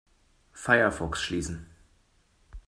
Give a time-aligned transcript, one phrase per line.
[0.53, 1.67] Firefox schließen.